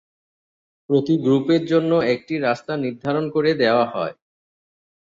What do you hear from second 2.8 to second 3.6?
নির্ধারণ করে